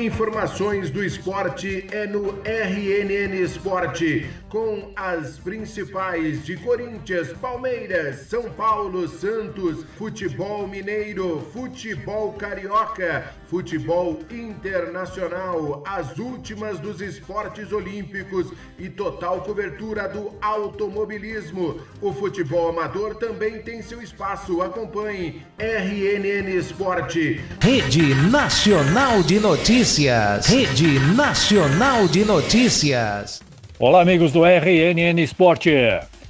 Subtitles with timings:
[0.00, 9.06] Informações do esporte é no RNN Esporte, com as principais de Corinthians, Palmeiras, São Paulo,
[9.06, 20.08] Santos, futebol mineiro, futebol carioca, futebol internacional, as últimas dos esportes olímpicos e total cobertura
[20.08, 21.80] do automobilismo.
[22.00, 24.62] O futebol amador também tem seu espaço.
[24.62, 27.40] Acompanhe RNN Esporte.
[27.60, 30.46] Rede Nacional de Notícias.
[30.46, 33.42] Rede Nacional de Notícias.
[33.80, 35.72] Olá, amigos do RNN Esporte.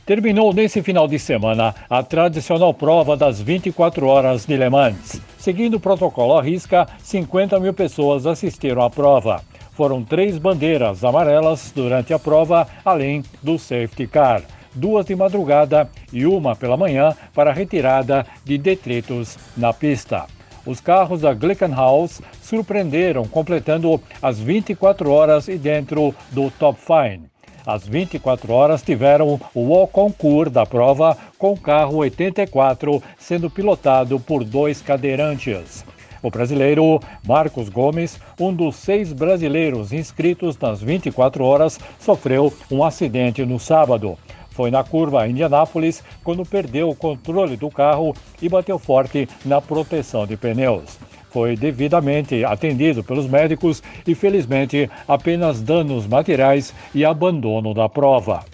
[0.07, 5.21] Terminou nesse final de semana a tradicional prova das 24 horas de Le Mans.
[5.41, 9.43] Seguindo o protocolo à risca, 50 mil pessoas assistiram à prova.
[9.73, 14.43] Foram três bandeiras amarelas durante a prova, além do safety car.
[14.75, 20.27] Duas de madrugada e uma pela manhã para retirada de detritos na pista.
[20.67, 27.30] Os carros da Glickenhaus surpreenderam, completando as 24 horas e dentro do top fine.
[27.71, 34.83] As 24 horas tiveram o concours da prova com carro 84 sendo pilotado por dois
[34.83, 35.85] cadeirantes.
[36.21, 43.47] O brasileiro Marcos Gomes, um dos seis brasileiros inscritos nas 24 horas, sofreu um acidente
[43.47, 44.19] no sábado.
[44.51, 50.27] Foi na curva Indianápolis quando perdeu o controle do carro e bateu forte na proteção
[50.27, 50.99] de pneus
[51.31, 58.45] foi devidamente atendido pelos médicos e, felizmente, apenas danos materiais e abandono da prova.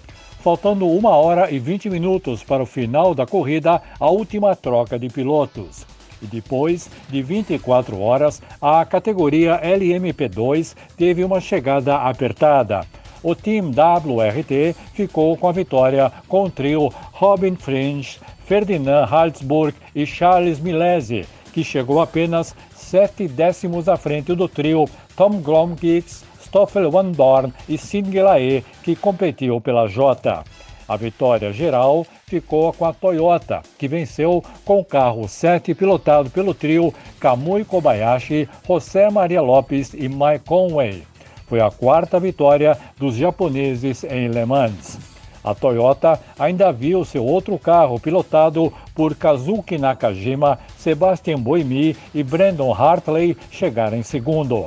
[0.40, 5.08] Faltando uma hora e 20 minutos para o final da corrida, a última troca de
[5.08, 5.84] pilotos.
[6.22, 12.86] E depois de 24 horas, a categoria LMP2 teve uma chegada apertada.
[13.22, 20.06] O time WRT ficou com a vitória com o trio Robin Fringe, Ferdinand Halsburg e
[20.06, 24.84] Charles Milese, que chegou apenas sete décimos à frente do trio
[25.16, 30.44] Tom Glomkicks, Stoffel Van Dorn e Sid Gelae, que competiu pela Jota.
[30.86, 36.52] A vitória geral ficou com a Toyota, que venceu com o carro 7 pilotado pelo
[36.52, 41.04] trio Kamui Kobayashi, José Maria Lopes e Mike Conway.
[41.46, 45.16] Foi a quarta vitória dos japoneses em Le Mans.
[45.46, 52.72] A Toyota ainda viu seu outro carro pilotado por Kazuki Nakajima, Sebastian Buemi e Brandon
[52.72, 54.66] Hartley chegar em segundo.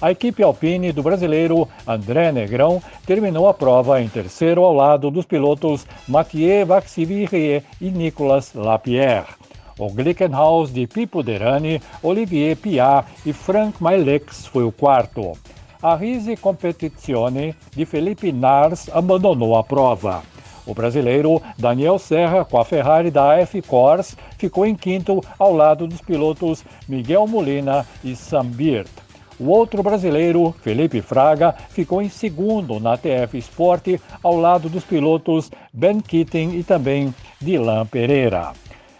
[0.00, 5.26] A equipe Alpine do brasileiro André Negrão terminou a prova em terceiro ao lado dos
[5.26, 9.34] pilotos Mathieu Vaxivirie e Nicolas Lapierre.
[9.78, 15.32] O Glickenhaus de Pipo Derani, Olivier Piat e Frank Mailex foi o quarto.
[15.82, 20.22] A Rise Competizione de Felipe Nars abandonou a prova.
[20.66, 25.86] O brasileiro Daniel Serra, com a Ferrari da F Corse, ficou em quinto ao lado
[25.86, 28.90] dos pilotos Miguel Molina e Sambirt.
[29.40, 35.50] O outro brasileiro, Felipe Fraga, ficou em segundo na TF Sport ao lado dos pilotos
[35.72, 38.52] Ben Keating e também Dylan Pereira.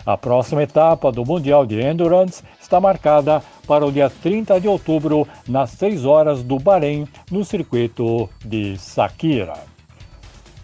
[0.06, 5.28] A próxima etapa do Mundial de Endurance está marcada para o dia 30 de outubro,
[5.46, 9.69] nas 6 horas do Bahrein, no circuito de Sakira.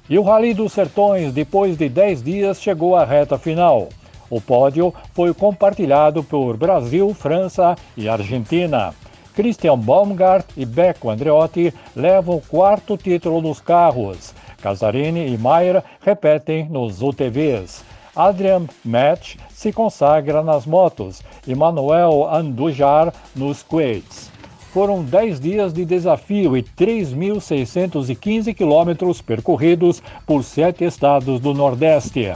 [0.08, 3.88] E o Rally dos Sertões, depois de 10 dias, chegou à reta final.
[4.30, 8.94] O pódio foi compartilhado por Brasil, França e Argentina.
[9.34, 14.32] Christian Baumgart e Beco Andreotti levam o quarto título nos carros.
[14.62, 17.84] Casarini e Maier repetem nos UTVs.
[18.14, 24.35] Adrian Match se consagra nas motos e Manuel Andujar nos quads.
[24.76, 32.34] Foram 10 dias de desafio e 3.615 quilômetros percorridos por sete estados do Nordeste.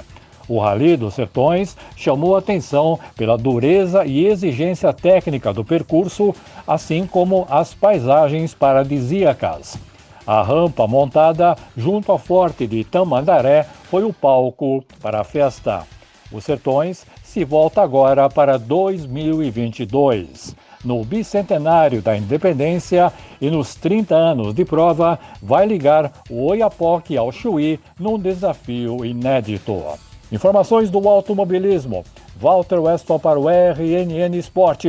[0.48, 6.34] O Rally dos Sertões chamou atenção pela dureza e exigência técnica do percurso,
[6.66, 9.76] assim como as paisagens paradisíacas.
[10.26, 15.82] A rampa montada junto ao forte de Tamandaré foi o palco para a festa.
[16.32, 20.56] Os Sertões se volta agora para 2022.
[20.84, 27.30] No bicentenário da independência e nos 30 anos de prova, vai ligar o Oiapoque ao
[27.30, 29.82] Chuí num desafio inédito.
[30.32, 32.04] Informações do automobilismo.
[32.40, 34.88] Walter Weston para o RNN Esporte.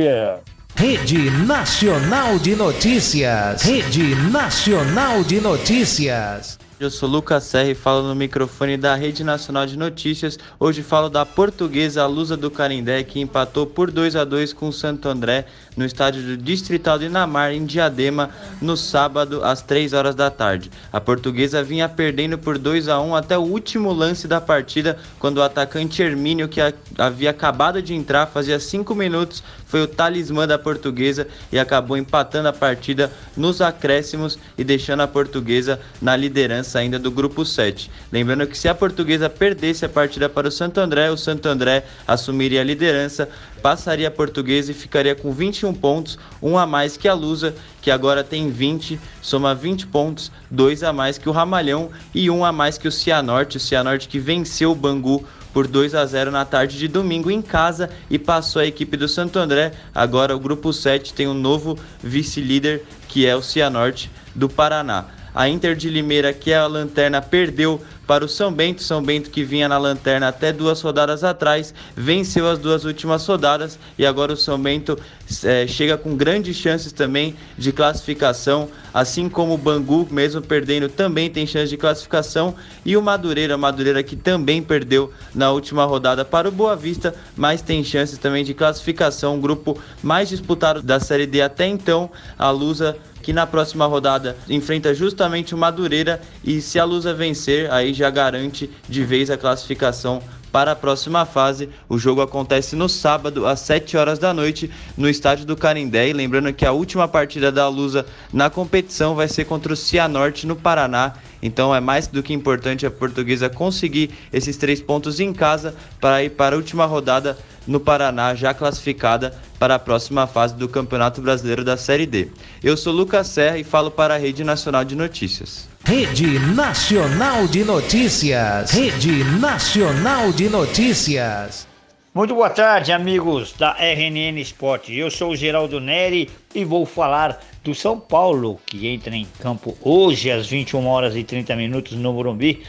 [0.74, 3.62] Rede Nacional de Notícias.
[3.62, 6.61] Rede Nacional de Notícias.
[6.82, 10.36] Eu sou Lucas Serra e falo no microfone da Rede Nacional de Notícias.
[10.58, 14.72] Hoje falo da portuguesa Lusa do Carindé, que empatou por 2 a 2 com o
[14.72, 15.46] Santo André
[15.76, 18.30] no estádio do Distrital de Inamar, em Diadema,
[18.60, 20.72] no sábado, às 3 horas da tarde.
[20.92, 25.38] A portuguesa vinha perdendo por 2 a 1 até o último lance da partida, quando
[25.38, 26.60] o atacante Hermínio, que
[26.98, 32.48] havia acabado de entrar, fazia 5 minutos, foi o talismã da portuguesa e acabou empatando
[32.48, 37.90] a partida nos acréscimos e deixando a portuguesa na liderança ainda do grupo 7.
[38.10, 41.84] Lembrando que se a portuguesa perdesse a partida para o Santo André, o Santo André
[42.06, 43.28] assumiria a liderança,
[43.62, 47.90] passaria a portuguesa e ficaria com 21 pontos, um a mais que a Lusa, que
[47.90, 52.52] agora tem 20, soma 20 pontos, dois a mais que o Ramalhão e um a
[52.52, 56.44] mais que o Cianorte, o Cianorte que venceu o Bangu por 2 a 0 na
[56.44, 59.72] tarde de domingo em casa e passou a equipe do Santo André.
[59.94, 65.21] Agora o grupo 7 tem um novo vice-líder que é o Cianorte do Paraná.
[65.34, 68.82] A Inter de Limeira, que é a lanterna, perdeu para o São Bento.
[68.82, 73.78] São Bento, que vinha na lanterna até duas rodadas atrás, venceu as duas últimas rodadas
[73.98, 74.98] e agora o São Bento
[75.44, 81.30] é, chega com grandes chances também de classificação, assim como o Bangu, mesmo perdendo, também
[81.30, 82.54] tem chance de classificação.
[82.84, 87.62] E o Madureira, Madureira que também perdeu na última rodada para o Boa Vista, mas
[87.62, 89.36] tem chances também de classificação.
[89.38, 94.36] O grupo mais disputado da Série D até então, a Lusa que na próxima rodada
[94.48, 99.36] enfrenta justamente o Madureira e se a Lusa vencer, aí já garante de vez a
[99.36, 100.22] classificação
[100.52, 101.70] para a próxima fase.
[101.88, 106.08] O jogo acontece no sábado, às 7 horas da noite, no estádio do Canindé.
[106.08, 110.46] E lembrando que a última partida da Lusa na competição vai ser contra o Cianorte
[110.46, 111.14] no Paraná.
[111.42, 116.22] Então é mais do que importante a portuguesa conseguir esses três pontos em casa para
[116.22, 117.36] ir para a última rodada
[117.66, 122.28] no Paraná, já classificada para a próxima fase do Campeonato Brasileiro da Série D.
[122.62, 125.68] Eu sou Lucas Serra e falo para a Rede Nacional de Notícias.
[125.84, 128.70] Rede Nacional de Notícias.
[128.70, 131.66] Rede Nacional de Notícias.
[132.14, 134.94] Muito boa tarde, amigos da RNN Esporte.
[134.94, 139.74] Eu sou o Geraldo Neri e vou falar do São Paulo, que entra em campo
[139.80, 142.62] hoje às 21 horas e 30 minutos no Morumbi.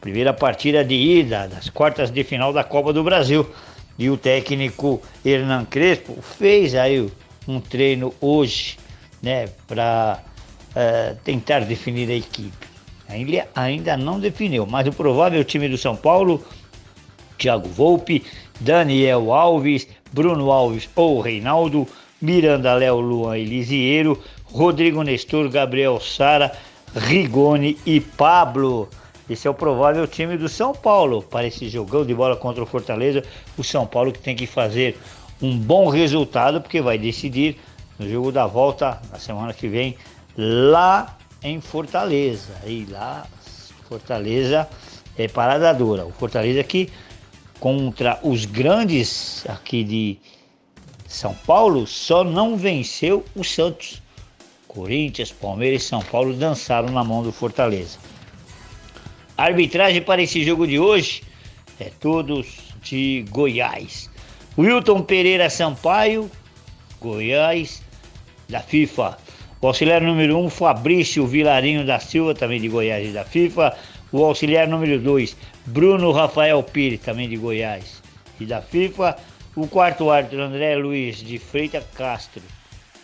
[0.00, 3.44] Primeira partida de ida das quartas de final da Copa do Brasil.
[3.98, 7.08] E o técnico Hernan Crespo fez aí
[7.46, 8.76] um treino hoje,
[9.22, 10.28] né, para uh,
[10.74, 12.66] eh, tentar definir a equipe.
[13.08, 16.42] Ele ainda não definiu, mas o provável time do São Paulo,
[17.38, 18.24] Thiago Volpe,
[18.60, 21.86] Daniel Alves, Bruno Alves ou Reinaldo,
[22.20, 26.52] Miranda Léo Luan Elisiero, Rodrigo Nestor, Gabriel Sara,
[26.94, 28.88] Rigoni e Pablo.
[29.28, 32.66] Esse é o provável time do São Paulo para esse jogão de bola contra o
[32.66, 33.22] Fortaleza.
[33.56, 34.98] O São Paulo que tem que fazer
[35.40, 37.56] um bom resultado, porque vai decidir
[37.98, 39.96] no jogo da volta na semana que vem
[40.36, 42.52] lá em Fortaleza.
[42.66, 43.26] E lá,
[43.88, 44.68] Fortaleza
[45.16, 46.04] é parada dura.
[46.04, 46.90] O Fortaleza que
[47.60, 50.18] contra os grandes aqui de
[51.06, 54.02] São Paulo só não venceu o Santos.
[54.68, 57.96] Corinthians, Palmeiras e São Paulo dançaram na mão do Fortaleza.
[59.36, 61.22] A arbitragem para esse jogo de hoje
[61.80, 62.46] é todos
[62.84, 64.08] de Goiás.
[64.56, 66.30] Wilton Pereira Sampaio,
[67.00, 67.82] Goiás,
[68.48, 69.18] da FIFA.
[69.60, 73.76] O auxiliar número 1, um, Fabrício Vilarinho da Silva, também de Goiás e da FIFA.
[74.12, 75.36] O auxiliar número 2,
[75.66, 78.00] Bruno Rafael Pires, também de Goiás
[78.38, 79.16] e da FIFA.
[79.56, 82.42] O quarto árbitro, André Luiz de Freitas Castro.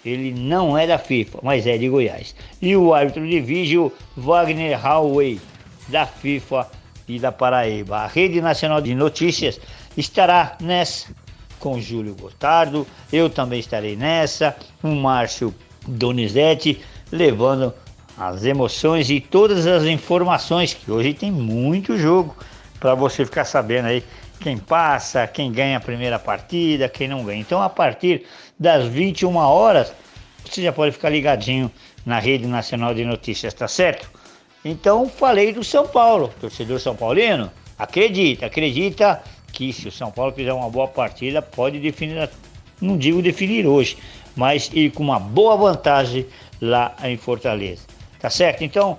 [0.05, 2.37] Ele não é da FIFA, mas é de Goiás.
[2.63, 5.41] E o árbitro de vídeo, Wagner Howey
[5.91, 6.69] da FIFA
[7.07, 7.99] e da Paraíba.
[7.99, 9.61] A Rede Nacional de Notícias
[9.97, 11.09] estará nessa
[11.61, 15.55] com Júlio Gotardo, eu também estarei nessa, o Márcio
[15.87, 16.81] Donizete,
[17.13, 17.73] levando
[18.19, 22.35] as emoções e todas as informações, que hoje tem muito jogo
[22.81, 24.03] para você ficar sabendo aí
[24.41, 27.41] quem passa, quem ganha a primeira partida, quem não ganha.
[27.41, 28.25] Então, a partir
[28.59, 29.93] das 21 horas,
[30.45, 31.71] você já pode ficar ligadinho
[32.07, 34.11] na Rede Nacional de Notícias, tá certo?
[34.65, 40.33] Então falei do São Paulo, torcedor São Paulino, acredita, acredita que se o São Paulo
[40.33, 42.29] fizer uma boa partida, pode definir,
[42.81, 43.97] não digo definir hoje,
[44.37, 46.27] mas ir com uma boa vantagem
[46.61, 47.83] lá em Fortaleza.
[48.19, 48.63] Tá certo?
[48.63, 48.99] Então,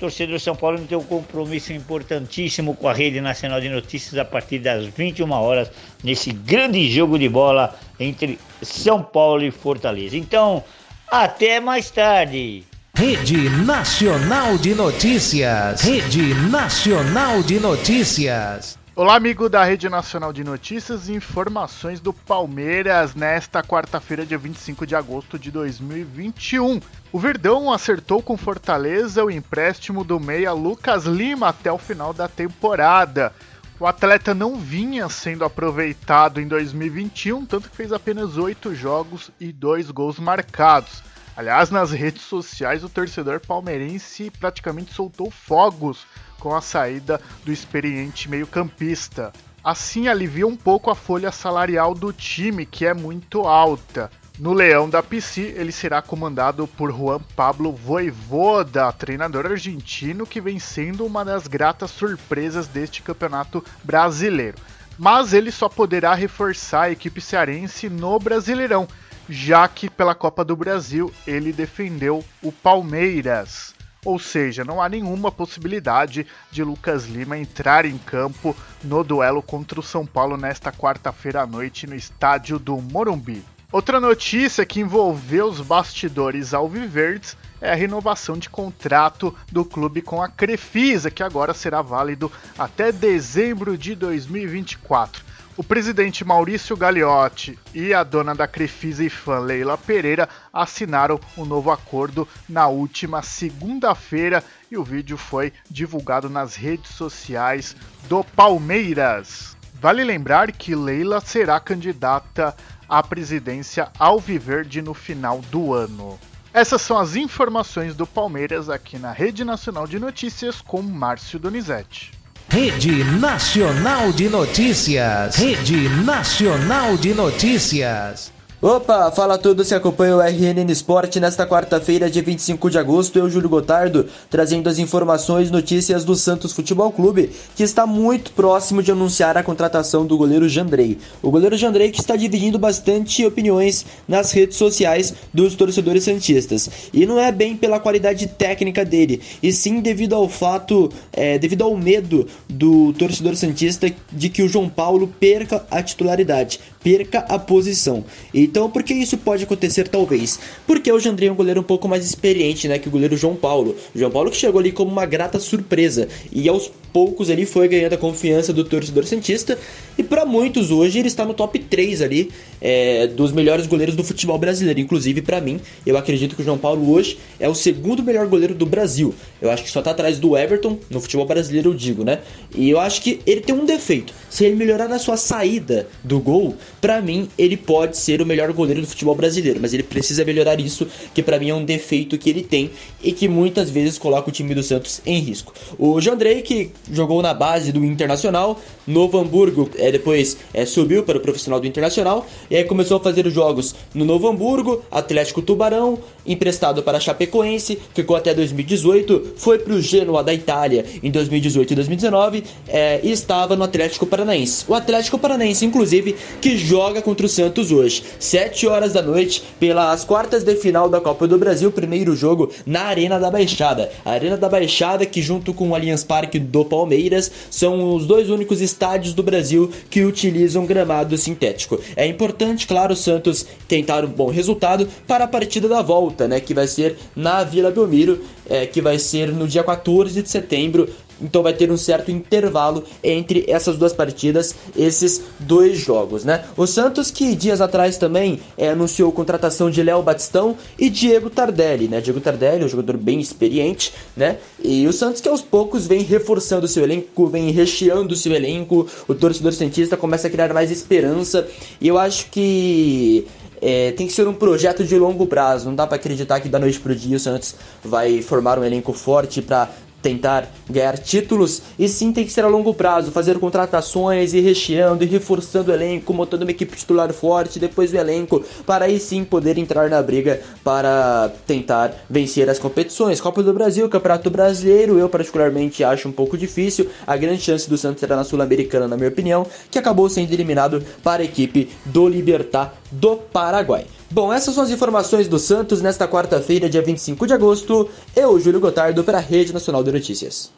[0.00, 4.58] torcedor São Paulo tem um compromisso importantíssimo com a Rede Nacional de Notícias a partir
[4.58, 5.70] das 21 horas,
[6.02, 10.16] nesse grande jogo de bola entre São Paulo e Fortaleza.
[10.16, 10.62] Então,
[11.08, 12.64] até mais tarde.
[12.98, 15.82] Rede Nacional de Notícias.
[15.82, 18.76] Rede Nacional de Notícias.
[18.96, 24.84] Olá, amigo da Rede Nacional de Notícias e informações do Palmeiras nesta quarta-feira, dia 25
[24.84, 26.80] de agosto de 2021.
[27.12, 32.26] O Verdão acertou com Fortaleza o empréstimo do meia Lucas Lima até o final da
[32.26, 33.32] temporada.
[33.78, 39.52] O atleta não vinha sendo aproveitado em 2021, tanto que fez apenas oito jogos e
[39.52, 41.06] dois gols marcados.
[41.38, 46.04] Aliás, nas redes sociais, o torcedor palmeirense praticamente soltou fogos
[46.40, 49.32] com a saída do experiente meio-campista.
[49.62, 54.10] Assim alivia um pouco a folha salarial do time, que é muito alta.
[54.36, 60.58] No Leão da PC, ele será comandado por Juan Pablo Voivoda, treinador argentino que vem
[60.58, 64.58] sendo uma das gratas surpresas deste campeonato brasileiro.
[64.98, 68.88] Mas ele só poderá reforçar a equipe cearense no Brasileirão,
[69.28, 73.74] já que pela Copa do Brasil ele defendeu o Palmeiras.
[74.04, 79.80] Ou seja, não há nenhuma possibilidade de Lucas Lima entrar em campo no duelo contra
[79.80, 83.44] o São Paulo nesta quarta-feira à noite no estádio do Morumbi.
[83.70, 90.22] Outra notícia que envolveu os bastidores alviverdes é a renovação de contrato do clube com
[90.22, 95.22] a Crefisa, que agora será válido até dezembro de 2024.
[95.58, 101.44] O presidente Maurício Gagliotti e a dona da Crefisa e fã Leila Pereira assinaram um
[101.44, 107.74] novo acordo na última segunda-feira e o vídeo foi divulgado nas redes sociais
[108.08, 109.56] do Palmeiras.
[109.80, 112.54] Vale lembrar que Leila será candidata
[112.88, 116.16] à presidência Alviverde no final do ano.
[116.54, 122.17] Essas são as informações do Palmeiras aqui na Rede Nacional de Notícias com Márcio Donizete.
[122.50, 125.38] Rede Nacional de Notícias.
[125.38, 128.32] Rede Nacional de Notícias.
[128.60, 133.16] Opa, fala a todos que acompanham o RNN Sport nesta quarta-feira, dia 25 de agosto.
[133.16, 138.32] Eu, Júlio Gotardo, trazendo as informações e notícias do Santos Futebol Clube, que está muito
[138.32, 140.98] próximo de anunciar a contratação do goleiro Jandrei.
[141.22, 146.68] O goleiro Jandrei que está dividindo bastante opiniões nas redes sociais dos torcedores santistas.
[146.92, 151.62] E não é bem pela qualidade técnica dele, e sim devido ao fato, é, devido
[151.62, 157.38] ao medo do torcedor santista de que o João Paulo perca a titularidade, perca a
[157.38, 158.04] posição.
[158.34, 160.40] E então, por que isso pode acontecer talvez?
[160.66, 163.36] Porque o Jandrei é um goleiro um pouco mais experiente, né, que o goleiro João
[163.36, 163.76] Paulo.
[163.94, 167.68] O João Paulo que chegou ali como uma grata surpresa e aos poucos ele foi
[167.68, 169.56] ganhando a confiança do torcedor cientista
[169.96, 174.02] e para muitos hoje ele está no top 3 ali é, dos melhores goleiros do
[174.02, 178.02] futebol brasileiro, inclusive para mim, eu acredito que o João Paulo hoje é o segundo
[178.02, 179.14] melhor goleiro do Brasil.
[179.40, 182.18] Eu acho que só tá atrás do Everton no futebol brasileiro, eu digo, né?
[182.52, 184.12] E eu acho que ele tem um defeito.
[184.28, 188.52] Se ele melhorar na sua saída do gol, para mim ele pode ser o melhor
[188.52, 192.18] goleiro do futebol brasileiro, mas ele precisa melhorar isso, que para mim é um defeito
[192.18, 192.70] que ele tem
[193.02, 195.54] e que muitas vezes coloca o time do Santos em risco.
[195.78, 201.18] O Jandrei que jogou na base do Internacional, Novo Hamburgo, é, depois é, subiu para
[201.18, 205.98] o profissional do Internacional, e aí começou a fazer jogos no Novo Hamburgo, Atlético Tubarão,
[206.26, 211.76] emprestado para Chapecoense, ficou até 2018, foi para o Genoa da Itália em 2018 e
[211.76, 214.64] 2019 é, e estava no Atlético Paranaense.
[214.68, 220.04] O Atlético Paranaense, inclusive, que joga contra o Santos hoje, 7 horas da noite, pelas
[220.04, 223.90] quartas de final da Copa do Brasil, primeiro jogo na Arena da Baixada.
[224.04, 228.30] A Arena da Baixada, que junto com o Allianz Parque do Palmeiras, são os dois
[228.30, 231.80] únicos estádios do Brasil que utilizam gramado sintético.
[231.96, 236.40] É importante, claro, o Santos tentar um bom resultado para a partida da volta, né,
[236.40, 240.88] que vai ser na Vila Belmiro, é, que vai ser no dia 14 de setembro,
[241.20, 246.44] então vai ter um certo intervalo entre essas duas partidas, esses dois jogos, né?
[246.56, 251.88] O Santos que dias atrás também é, anunciou contratação de Léo Batistão e Diego Tardelli,
[251.88, 252.00] né?
[252.00, 254.38] Diego Tardelli, um jogador bem experiente, né?
[254.62, 259.14] E o Santos que aos poucos vem reforçando seu elenco, vem recheando seu elenco, o
[259.14, 261.46] torcedor cientista começa a criar mais esperança
[261.80, 263.26] e eu acho que
[263.60, 265.66] é, tem que ser um projeto de longo prazo.
[265.66, 268.92] Não dá para acreditar que da noite pro dia o Santos vai formar um elenco
[268.92, 269.70] forte para
[270.02, 275.02] tentar ganhar títulos, e sim tem que ser a longo prazo, fazer contratações e recheando
[275.02, 279.24] e reforçando o elenco, montando uma equipe titular forte depois do elenco, para aí sim
[279.24, 283.20] poder entrar na briga para tentar vencer as competições.
[283.20, 286.88] Copa do Brasil, Campeonato Brasileiro, eu particularmente acho um pouco difícil.
[287.06, 290.82] A grande chance do Santos era na Sul-Americana, na minha opinião, que acabou sendo eliminado
[291.02, 293.86] para a equipe do Libertar do Paraguai.
[294.10, 297.90] Bom, essas são as informações do Santos nesta quarta-feira, dia 25 de agosto.
[298.16, 300.50] Eu, Júlio Gotardo, para a Rede Nacional de Notícias.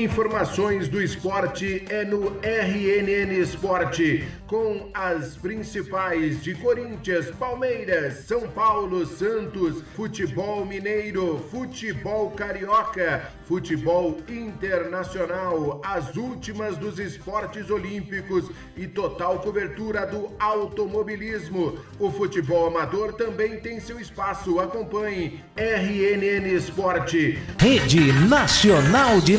[0.00, 9.04] Informações do esporte é no RNN Esporte, com as principais de Corinthians, Palmeiras, São Paulo,
[9.04, 20.06] Santos, futebol mineiro, futebol carioca, futebol internacional, as últimas dos esportes olímpicos e total cobertura
[20.06, 21.78] do automobilismo.
[21.98, 24.60] O futebol amador também tem seu espaço.
[24.60, 27.38] Acompanhe RNN Esporte.
[27.58, 29.36] Rede Nacional de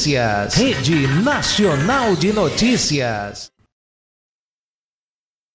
[0.00, 0.56] Notícias.
[0.56, 3.52] Rede Nacional de Notícias.